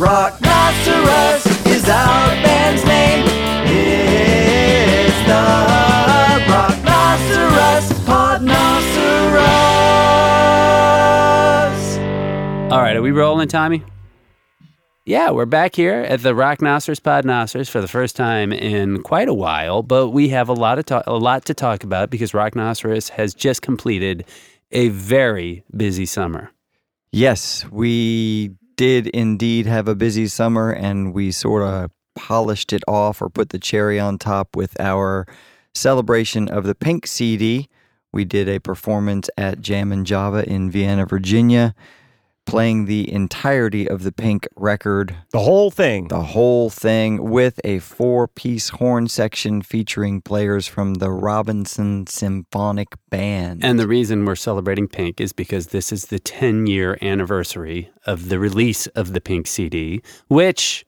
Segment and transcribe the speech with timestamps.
[0.00, 3.26] Rocknoceros is our band's name.
[3.66, 5.44] It's the
[6.48, 9.42] Rocknoceros Podnoceros.
[12.72, 13.84] All right, are we rolling, Tommy?
[15.04, 19.34] Yeah, we're back here at the Rocknoceros Podnoceros for the first time in quite a
[19.34, 23.10] while, but we have a lot of ta- a lot to talk about because Rocknoceros
[23.10, 24.24] has just completed
[24.72, 26.50] a very busy summer.
[27.12, 33.20] Yes, we did indeed have a busy summer and we sort of polished it off
[33.20, 35.26] or put the cherry on top with our
[35.74, 37.68] celebration of the Pink CD.
[38.10, 41.74] We did a performance at Jam and Java in Vienna, Virginia,
[42.50, 46.08] playing the entirety of the Pink record, The whole thing.
[46.08, 52.88] the whole thing with a four piece horn section featuring players from the Robinson Symphonic
[53.08, 53.64] Band.
[53.64, 58.28] And the reason we're celebrating Pink is because this is the 10 year anniversary of
[58.28, 60.84] the release of the Pink CD, which,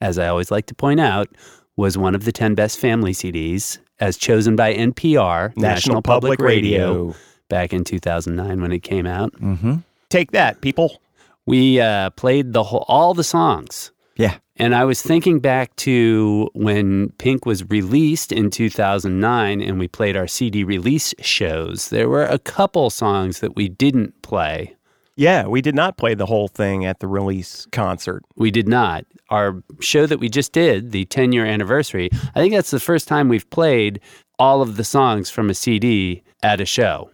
[0.00, 1.28] as I always like to point out,
[1.76, 7.14] was one of the 10 best family CDs as chosen by NPR, National Public Radio.
[7.48, 9.32] back in 2009 when it came out.
[9.38, 9.76] hmm
[10.10, 11.00] Take that, people.
[11.46, 13.92] We uh, played the whole, all the songs.
[14.16, 14.38] Yeah.
[14.56, 20.16] And I was thinking back to when Pink was released in 2009 and we played
[20.16, 21.90] our CD release shows.
[21.90, 24.74] There were a couple songs that we didn't play.
[25.14, 28.24] Yeah, we did not play the whole thing at the release concert.
[28.36, 29.04] We did not.
[29.30, 33.08] Our show that we just did, the 10 year anniversary, I think that's the first
[33.08, 34.00] time we've played
[34.38, 37.10] all of the songs from a CD at a show.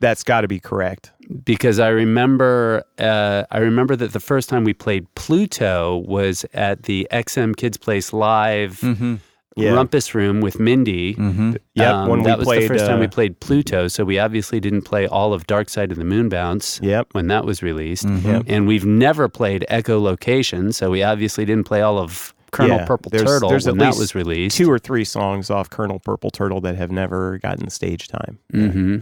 [0.00, 1.12] That's got to be correct.
[1.44, 6.82] because I remember uh, I remember that the first time we played Pluto was at
[6.84, 9.16] the XM Kids Place Live Mm-hmm.
[9.56, 9.72] Yeah.
[9.72, 11.14] Rumpus Room with Mindy.
[11.16, 11.54] Mm-hmm.
[11.74, 14.04] Yep, Um, when we that was played, the first time uh, we played Pluto, so
[14.04, 17.08] we obviously didn't play all of Dark Side of the Moon Bounce Yep.
[17.12, 18.06] when that was released.
[18.06, 18.44] Mhm.
[18.46, 22.86] And we've never played Echo Location, so we obviously didn't play all of Colonel Yeah,
[22.86, 24.56] Purple there's- Turtle there's at when that was released.
[24.56, 28.38] Two or three songs off Colonel Purple Turtle that have never gotten stage time.
[28.52, 28.98] hmm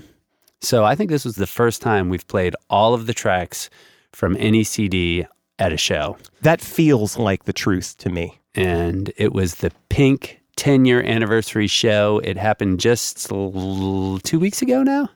[0.61, 3.71] So I think this was the first time we've played all of the tracks
[4.13, 5.27] from any CD
[5.59, 6.17] at a show.
[6.43, 8.41] That feels like the truth to me.
[8.55, 12.21] and it was the Pink 10 year anniversary show.
[12.25, 15.09] It happened just l- two weeks ago now,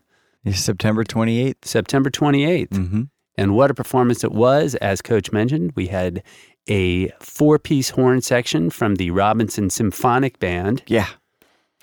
[0.53, 1.65] September 28th.
[1.65, 2.69] September 28th.
[2.69, 3.03] Mm-hmm.
[3.37, 4.75] And what a performance it was.
[4.77, 6.23] As Coach mentioned, we had
[6.69, 11.09] a four piece horn section from the Robinson Symphonic Band, Yeah.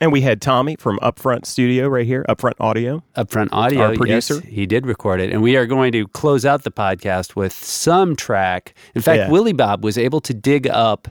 [0.02, 3.04] And we had Tommy from Upfront Studio right here, Upfront Audio.
[3.18, 3.82] Upfront Audio.
[3.88, 4.36] Our producer.
[4.36, 5.32] Yes, he did record it.
[5.32, 8.74] And we are going to close out the podcast with some track.
[8.96, 9.30] In fact, Yeah.
[9.30, 11.10] Willie Bob was able to dig up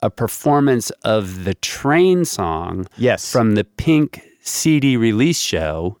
[0.00, 3.30] a performance of the train song Yes.
[3.30, 5.98] from the Pink CD release show,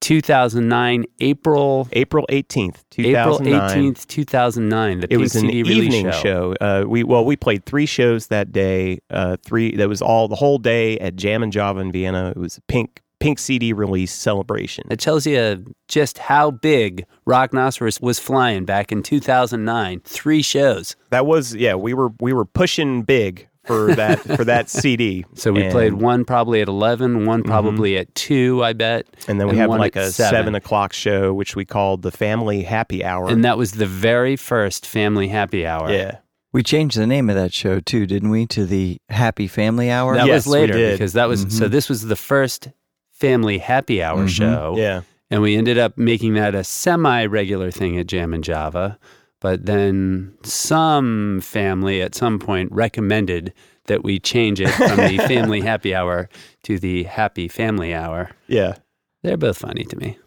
[0.00, 3.94] 2009, April April 18th, April 2009.
[3.94, 5.00] 18th, 2009.
[5.00, 6.54] The It was an evening show.
[6.60, 9.00] Uh, we well, we played three shows that day.
[9.10, 12.30] Uh, three that was all the whole day at Jam and Java in Vienna.
[12.30, 14.86] It was a pink pink CD release celebration.
[14.90, 20.00] It tells you just how big Rocknoceros was flying back in 2009.
[20.04, 20.96] Three shows.
[21.10, 21.74] That was yeah.
[21.74, 25.24] We were we were pushing big for that for that CD.
[25.34, 29.06] So we And- played one probably at 11, one probably at 2, I bet.
[29.28, 30.30] and then we and had like a seven.
[30.36, 30.54] seven.
[30.54, 33.28] o'clock show, which we called the Family Happy Hour.
[33.28, 35.90] And that was the very first family happy hour.
[35.90, 36.18] yeah,
[36.52, 38.46] We changed the name of that show too, didn't we?
[38.46, 40.14] To the Happy Family Hour.
[40.16, 40.92] That Yes, was we later did.
[40.98, 41.70] because that was so Mhm.
[41.70, 42.68] this was the first
[43.12, 44.28] family happy hour Mhm.
[44.28, 44.74] show.
[44.76, 45.00] yeah.
[45.30, 48.98] And we ended up making that a semi regular thing at Jam and Java.
[49.46, 55.60] But then some family at some point recommended that we change it from the family
[55.60, 56.28] happy hour
[56.64, 58.32] to the happy family hour.
[58.48, 58.74] Yeah.
[59.22, 60.18] They're both funny to me.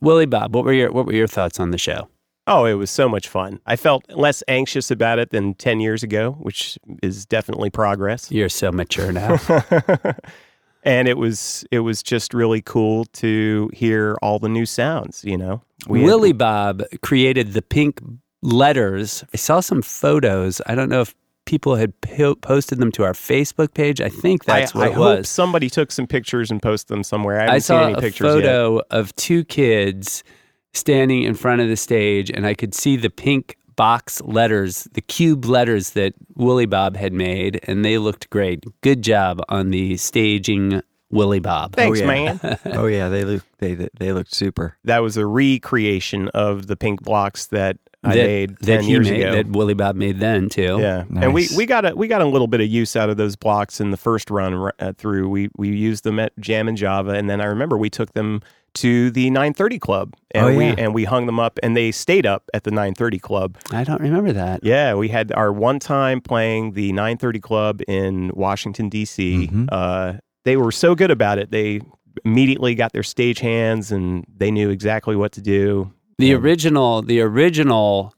[0.00, 2.08] Willie Bob, what were your what were your thoughts on the show?
[2.46, 3.58] Oh, it was so much fun.
[3.66, 8.30] I felt less anxious about it than 10 years ago, which is definitely progress.
[8.30, 9.40] You're so mature now.
[10.84, 15.36] and it was it was just really cool to hear all the new sounds, you
[15.36, 15.62] know.
[15.88, 18.00] We had- Willie Bob created the pink
[18.42, 19.24] letters.
[19.32, 20.60] I saw some photos.
[20.66, 21.14] I don't know if
[21.46, 24.00] people had po- posted them to our Facebook page.
[24.00, 25.28] I think that's I, what I it hope was.
[25.28, 27.36] somebody took some pictures and posted them somewhere.
[27.38, 28.32] I haven't I seen saw any a pictures yet.
[28.44, 30.24] photo of two kids
[30.74, 35.00] standing in front of the stage, and I could see the pink box letters, the
[35.02, 38.64] cube letters that Willie Bob had made, and they looked great.
[38.80, 41.74] Good job on the staging, Willie Bob.
[41.78, 42.06] Oh, Thanks, yeah.
[42.06, 42.40] man.
[42.66, 44.76] oh yeah, they look they they looked super.
[44.84, 48.90] that was a recreation of the pink blocks that I that, made that 10 he
[48.90, 49.32] years made, ago.
[49.32, 50.78] that Willie Bob made then too.
[50.80, 53.16] Yeah, and we, we got a we got a little bit of use out of
[53.16, 55.28] those blocks in the first run uh, through.
[55.28, 58.40] We we used them at Jam and Java, and then I remember we took them
[58.74, 62.26] to the 930 Club, and Oh, we and we hung them up, and they stayed
[62.26, 63.56] up at the 930 Club.
[63.72, 64.60] I don't remember that.
[64.62, 69.48] Yeah, we had our one time playing the 930 Club in Washington D.C.
[69.50, 69.68] Mhm.
[69.72, 70.14] Uh,
[70.44, 71.80] they were so good about it; they
[72.24, 75.90] immediately got their stage hands, and they knew exactly what to do.
[76.18, 76.36] The Yeah.
[76.36, 78.14] original, the original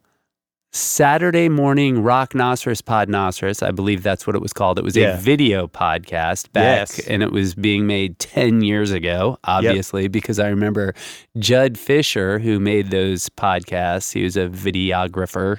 [0.70, 4.78] Saturday morning Rocknoceros Podnoceros, I believe that's what it was called.
[4.78, 5.14] It was Yeah.
[5.14, 7.00] a video podcast back, Yes.
[7.08, 10.94] and it was being made 10 years ago, obviously, because I remember
[11.38, 15.58] Judd Fisher, who made those podcasts, he was a videographer.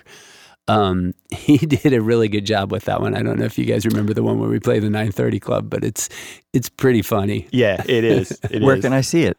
[0.70, 3.16] Um, he did a really good job with that one.
[3.16, 5.70] I don't know if you guys remember the one where we play the 930 Club,
[5.70, 6.08] but it's
[6.54, 7.48] it's pretty funny.
[7.52, 8.40] Yeah, it is.
[8.52, 8.84] It Where is.
[8.84, 9.38] can I see it?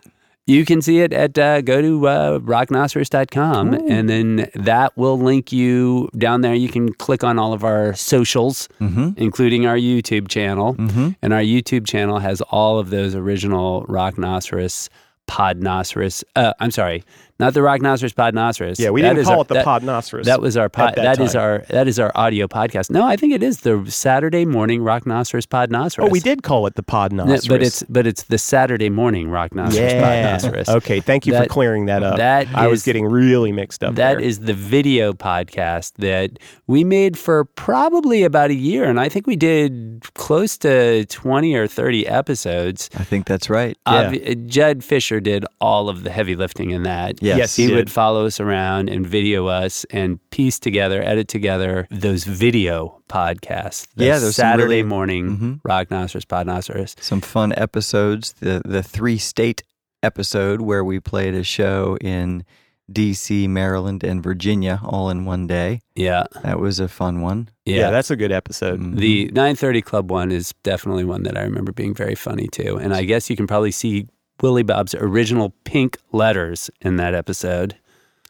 [0.50, 5.52] You can see it at uh, go to uh, rocknoceros.com and then that will link
[5.52, 6.54] you down there.
[6.54, 9.10] You can click on all of our socials, Mm-hmm.
[9.16, 10.74] including our YouTube channel.
[10.74, 11.10] Mm-hmm.
[11.22, 14.88] And our YouTube channel has all of those original Rocknoceros
[15.28, 16.24] Podnoceros.
[16.34, 17.04] Uh, I'm sorry,
[17.40, 18.78] not the Rocknoceros Podnoceros.
[18.78, 20.24] yeah, we That didn't call our- it the that, Podnoceros.
[20.24, 21.42] That was our pod, that that is time.
[21.42, 22.90] our that is our audio podcast.
[22.90, 26.04] No, I think it is the Saturday morning Rocknoceros Podnoceros.
[26.04, 26.94] Oh, we did call it the No,
[27.24, 27.48] Podnoceros.
[27.48, 30.36] but it's but it's the Saturday morning Rocknoceros yeah.
[30.38, 30.68] Podnoceros.
[30.76, 32.16] Okay, thank you That- for clearing that up.
[32.18, 33.94] that I was getting really mixed up.
[33.96, 34.20] That there.
[34.26, 38.84] is the video podcast that we made for probably about a year.
[38.84, 42.90] And I think we did close to 20 or 30 episodes.
[42.98, 43.76] I think that's right.
[43.86, 44.10] Yeah.
[44.12, 47.22] Obvi- Judd Fisher did all of the heavy lifting in that.
[47.30, 47.38] Yes.
[47.38, 51.86] Yes, He he would follow us around and video us and piece together, edit together
[51.90, 53.86] those video podcasts.
[53.96, 55.60] The Yeah, there's some Saturday really- morning Mhm.
[55.62, 56.94] Rocknoceros, Podnoceros.
[57.00, 58.34] Some fun episodes.
[58.40, 59.62] The the three state
[60.02, 62.44] episode where we played a show in
[62.92, 65.80] D.C., Maryland, and Virginia all in one day.
[65.94, 66.24] Yeah.
[66.42, 67.48] That was a fun one.
[67.64, 67.76] Yeah.
[67.76, 67.90] yeah.
[67.90, 68.80] that's a good episode.
[68.80, 68.96] Mhm.
[68.96, 72.78] The 930 Club one is definitely one that I remember being very funny too.
[72.82, 74.06] And I guess you can probably see
[74.42, 77.76] Willie Bob's original pink letters in that episode.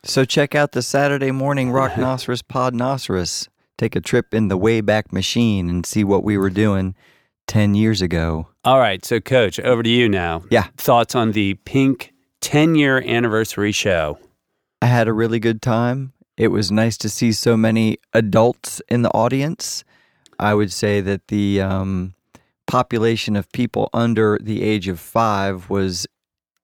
[0.03, 3.49] So check out the Saturday morning Rocknoceros Podnoceros.
[3.79, 6.95] Take a trip in the Wayback Machine and see what we were doing
[7.47, 8.49] 10 years ago.
[8.65, 9.05] All right.
[9.05, 10.43] So, Coach, over to you now.
[10.51, 10.69] Yeah.
[10.77, 14.19] Thoughts on the pink 10 year anniversary show?
[14.83, 16.13] I had a really good time.
[16.37, 19.85] It was nice to see so many adults in the audience.
[20.39, 22.15] I would say that the um,
[22.71, 26.07] population of people under the age of five was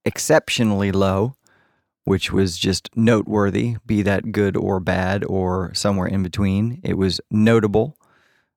[0.05, 1.35] exceptionally low,
[2.05, 6.81] which was just noteworthy, be that good or bad or somewhere in between.
[6.85, 7.97] It was notable.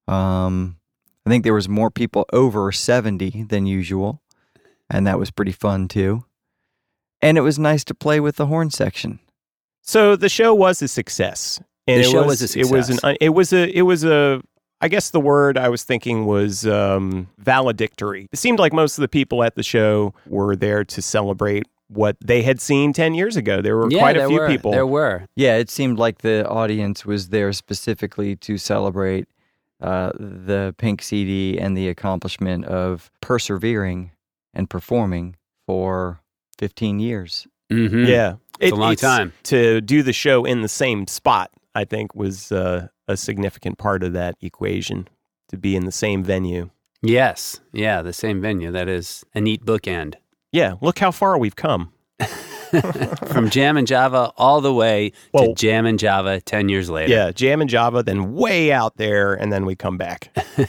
[0.08, 0.78] Um,
[1.26, 4.22] I think there was more people over 70 than usual,
[4.90, 6.26] and that was pretty fun too.
[7.22, 9.20] And it was nice to play with the horn section.
[9.82, 11.60] So the show was a success.
[11.88, 12.96] And The it show was, was a It was an.
[12.98, 13.18] success.
[13.20, 13.78] It was a.
[13.78, 14.42] It was a.
[14.82, 18.28] I guess the word I was thinking was um, valedictory.
[18.32, 22.16] It seemed like most of the people at the show were there to celebrate what
[22.22, 23.62] they had seen ten years ago.
[23.62, 24.48] There were yeah, quite a few were.
[24.48, 24.72] people.
[24.72, 25.26] There were.
[25.36, 29.28] Yeah, it seemed like the audience was there specifically to celebrate
[29.82, 34.12] uh, the Pink CD and the accomplishment of persevering
[34.54, 35.36] and performing
[35.68, 36.20] for
[36.58, 37.48] 15 years.
[37.72, 38.06] Mm-hmm.
[38.06, 39.34] Yeah, It's a long time.
[39.44, 41.52] to do the show in the same spot.
[41.76, 45.10] I think was uh, a significant part of that equation
[45.50, 46.70] to be in the same venue.
[47.02, 47.60] Yes.
[47.74, 48.02] Yeah.
[48.02, 48.72] The same venue.
[48.72, 50.16] That is a neat bookend.
[50.52, 51.92] Yeah, look how far we've come.
[53.28, 57.12] From Jam and Java all the way to Jam and Java 10 years later.
[57.12, 60.36] Yeah, Jam and Java, then way out there, and then we come back.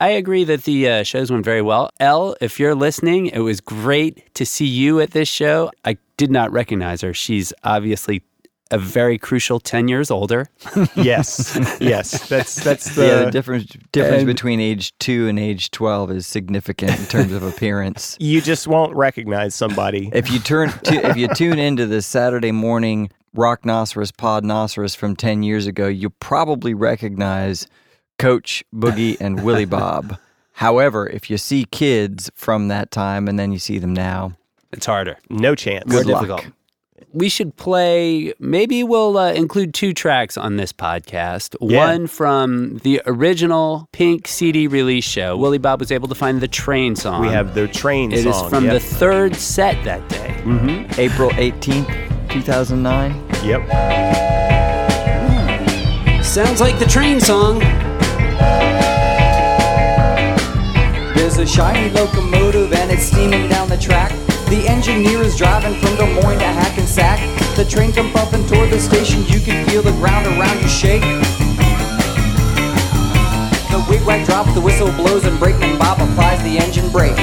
[0.00, 1.90] I agree that the uh, shows went very well.
[2.00, 5.70] Elle, if you're listening, it was great to see you at this show.
[5.84, 7.14] I did not recognize her.
[7.14, 8.22] She's obviously
[8.70, 10.48] a very crucial 10 years older.
[10.96, 15.70] yes, yes, that's that's the, yeah, the difference difference and- between age two and age
[15.70, 18.16] 12 is significant in terms of appearance.
[18.20, 20.10] you just won't recognize somebody.
[20.12, 25.42] If you turn to, if you tune into the Saturday morning Rocknoceros Podnoceros from 10
[25.42, 27.66] years ago, you probably recognize
[28.18, 30.18] Coach Boogie and Willie Bob.
[30.52, 34.32] However, if you see kids from that time and then you see them now,
[34.72, 35.18] It's harder.
[35.28, 35.84] No chance.
[35.86, 36.46] More Good luck.
[37.16, 37.26] Difficult.
[37.26, 41.56] We should play, maybe we'll uh, include two tracks on this podcast.
[41.60, 41.86] Yeah.
[41.86, 45.36] One from the original Pink CD release show.
[45.36, 47.22] Willie Bob was able to find the train song.
[47.22, 48.18] We have the train song.
[48.18, 48.74] It is from yep.
[48.74, 50.40] the third set that day.
[50.44, 51.00] Mm-hmm.
[51.00, 53.12] April 18th, 2009.
[53.44, 53.66] Yep.
[56.24, 57.60] Sounds like the train song.
[61.14, 64.12] There's a shiny locomotive and it's steaming down the track.
[64.48, 66.85] The engineer is driving from Des Moines to Hackensack.
[66.96, 69.24] The train come bumping toward the station.
[69.26, 71.02] You can feel the ground around you shake.
[73.68, 77.16] The wigwag drops, the whistle blows, and brakeman Bob applies the engine brake.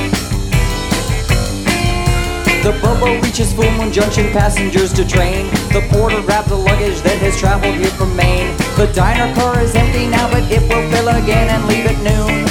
[2.61, 5.45] The Bobo reaches Full Moon Junction, passengers to train.
[5.69, 8.57] The porter grabs the luggage that has traveled here from Maine.
[8.77, 12.45] The diner car is empty now, but it will fill again and leave at noon.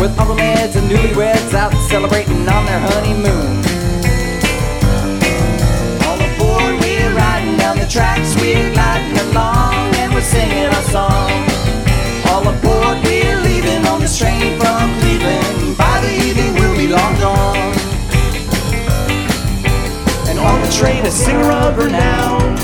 [0.00, 3.63] With Uncle Ned's and newlyweds out celebrating on their honeymoon.
[7.84, 11.30] The tracks, we're gliding along, and we're singing our song.
[12.30, 15.76] All aboard, we're leaving on this train from Cleveland.
[15.76, 17.74] By the evening, we'll be long gone.
[20.28, 22.56] And on the train, a singer of renown.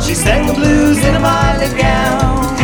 [0.00, 2.54] She sang the blues in a violet gown.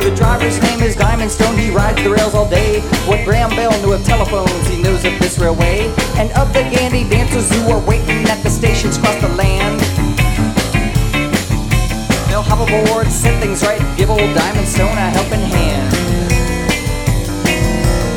[0.00, 1.58] The driver's name is Diamond Stone.
[1.58, 2.80] He rides the rails all day.
[3.04, 5.92] What Graham Bell knew of telephones, he knows of this railway.
[6.16, 9.55] And of the Gandy dancers who are waiting at the stations across the land.
[12.56, 15.92] They'll aboard, set things right, give old Diamond Stone a helping hand.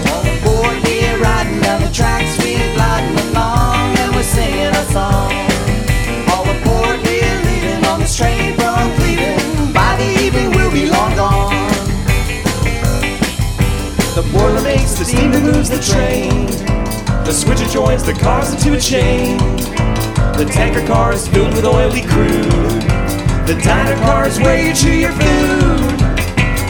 [0.08, 5.34] All aboard, we're riding down the tracks, we're gliding along, and we're singing a song.
[6.32, 9.74] All aboard, we're leaving on this train from Cleveland.
[9.74, 11.52] By the evening, we'll be long gone.
[14.16, 16.46] The boiler makes the steam that moves the train.
[17.26, 19.38] The switcher joins the cars into a chain.
[20.38, 22.89] The tanker car is filled with oily crude.
[23.50, 25.98] The diner car is where you chew your food.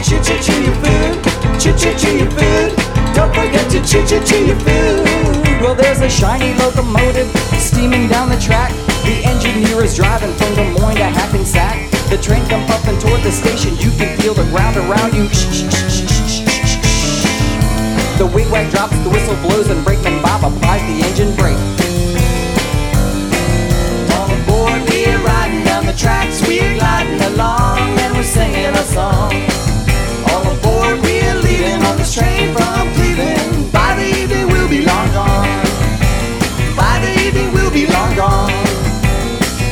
[0.00, 1.12] Chew, chew, chew your food.
[1.60, 2.72] Chew, chew, chew your food.
[3.12, 5.04] Don't forget to chew, chew, chew your food.
[5.60, 7.28] Well, there's a shiny locomotive
[7.60, 8.72] steaming down the track.
[9.04, 11.76] The engineer is driving from Des Moines to Hackensack.
[12.08, 13.76] The train come puffing toward the station.
[13.76, 15.28] You can feel the ground around you.
[18.16, 21.99] The wigwag drops, the whistle blows, and brakeman Bob applies the engine brake.
[25.90, 29.32] The tracks, we're gliding along, and we're singing a song.
[30.30, 33.72] All aboard, we're leaving on this train from Cleveland.
[33.72, 35.48] By the evening, we'll be long gone.
[36.76, 38.52] By the evening, we'll be long gone.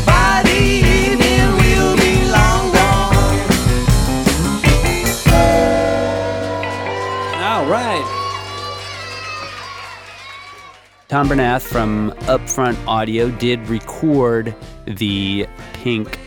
[0.06, 3.38] By the evening, we'll be long gone.
[7.48, 8.06] All right.
[11.06, 14.54] Tom Bernath from Upfront Audio did record
[14.97, 16.18] the Pink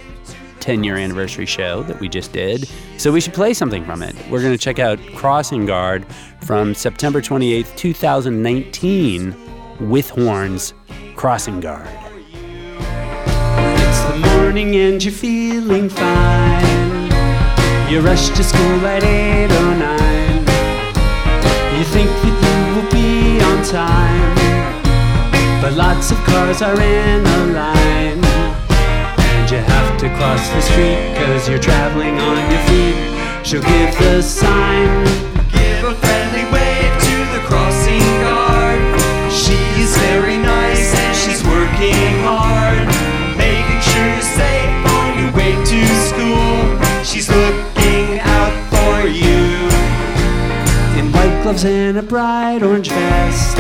[0.62, 2.70] 10 year anniversary show that we just did.
[2.98, 4.16] So we should play something from it.
[4.30, 6.06] We're going to check out Crossing Guard
[6.42, 9.36] from September 28th, 2019
[9.90, 10.74] with Horns
[11.16, 11.90] Crossing Guard.
[12.78, 17.10] It's the morning and you're feeling fine.
[17.90, 20.12] You rush to school at 8 or 9.
[21.78, 24.32] You think that you will be on time.
[25.62, 28.31] But lots of cars are in line.
[29.52, 32.96] You have to cross the street cause you're traveling on your feet.
[33.46, 34.88] She'll give the sign.
[35.52, 38.80] Give a friendly wave to the crossing guard.
[39.30, 42.88] She's very nice and she's working hard,
[43.36, 47.04] making sure you're safe on your way to school.
[47.04, 49.68] She's looking out for you.
[50.98, 53.58] In white gloves and a bright orange vest.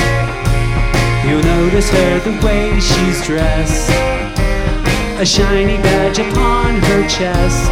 [1.28, 4.11] You'll notice her the way she's dressed.
[5.22, 7.68] A shiny badge upon her chest.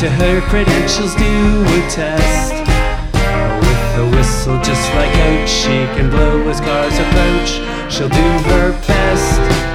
[0.00, 2.54] To her credentials do attest.
[3.60, 7.60] With a whistle just like Oates, she can blow as cars approach.
[7.92, 9.67] She'll do her best.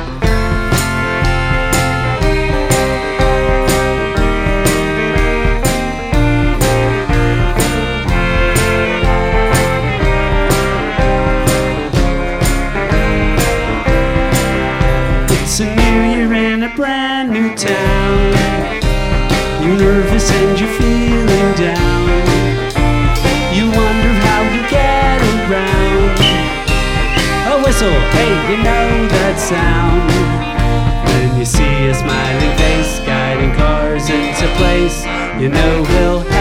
[35.41, 36.32] You know he'll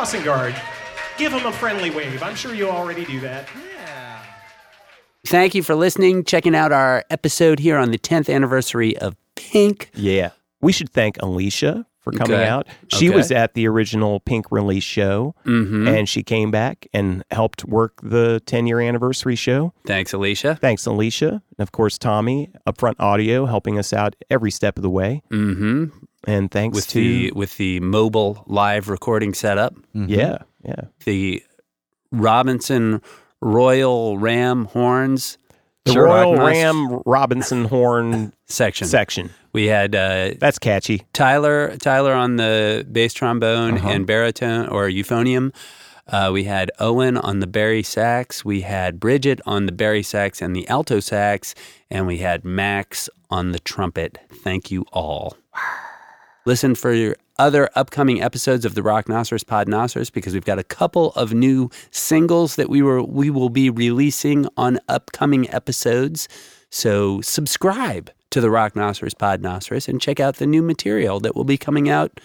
[0.00, 0.54] Crossing guard.
[1.18, 2.22] Give him a friendly wave.
[2.22, 3.46] I'm sure you already do that.
[3.76, 4.22] Yeah.
[5.26, 9.90] Thank you for listening, checking out our episode here on the 10th anniversary of Pink.
[9.94, 10.30] Yeah.
[10.62, 12.48] We should thank Alicia for coming Okay.
[12.48, 12.66] out.
[12.88, 13.16] She Okay.
[13.16, 15.88] was at the original Pink release show Mm-hmm.
[15.88, 19.74] and she came back and helped work the 10 year anniversary show.
[19.86, 20.54] Thanks, Alicia.
[20.62, 21.28] Thanks, Alicia.
[21.58, 25.20] And of course, Tommy, Upfront Audio, helping us out every step of the way.
[25.30, 25.84] Mm-hmm.
[26.26, 27.00] And thanks With to.
[27.00, 30.82] the with the mobile live recording setup, yeah, yeah.
[31.04, 31.42] the
[32.12, 33.00] Robinson
[33.40, 35.38] Royal Ram horns
[35.86, 36.04] The Sure.
[36.04, 38.86] Royal Ram Robinson Horn section.
[38.86, 39.30] section.
[39.52, 41.02] We had uh, That's catchy.
[41.14, 43.88] Tyler Tyler on the bass trombone Uh-huh.
[43.88, 45.54] and baritone or euphonium.
[46.06, 48.44] Uh, we had Owen on the bari sax.
[48.44, 51.54] We had Bridget on the bari sax and the alto sax,
[51.88, 54.18] and we had Max on the trumpet.
[54.28, 55.36] Thank you all.
[56.50, 61.12] Listen for your other upcoming episodes of the Rocknoceros Podnoceros because we've got a couple
[61.12, 66.26] of new singles that we were we will be releasing on upcoming episodes.
[66.68, 71.56] So subscribe to the Rocknoceros Podnoceros and check out the new material that will be
[71.56, 72.18] coming out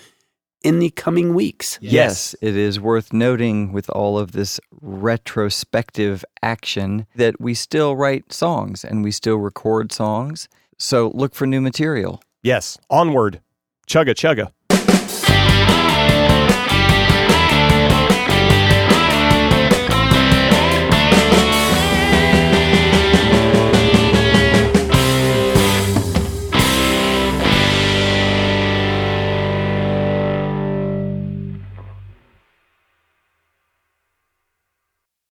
[0.63, 1.77] in the coming weeks.
[1.79, 8.33] Yes, it is worth noting with all of this retrospective action that we still write
[8.33, 10.49] songs and we still record songs.
[10.79, 12.23] So look for new material.
[12.41, 12.79] Yes.
[12.89, 13.39] Onward.
[13.87, 14.54] Chugga chugga.